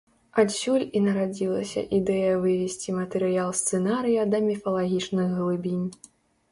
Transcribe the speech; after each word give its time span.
Адсюль 0.43 0.85
і 0.99 1.01
нарадзілася 1.07 1.83
ідэя 1.97 2.31
вывесці 2.47 2.97
матэрыял 2.99 3.55
сцэнарыя 3.61 4.27
да 4.33 4.37
міфалагічных 4.49 5.27
глыбінь. 5.41 5.89